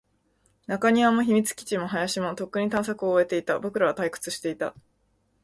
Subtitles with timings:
[0.65, 3.59] 中庭も、秘密基地も、林も、とっくに探索を終えていた。
[3.59, 4.73] 僕らは退屈していた。